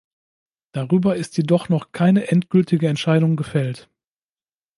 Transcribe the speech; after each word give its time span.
Darüber 0.71 1.15
ist 1.15 1.37
jedoch 1.37 1.69
noch 1.69 1.91
keine 1.91 2.31
endgültige 2.31 2.87
Entscheidung 2.87 3.35
gefällt. 3.35 3.87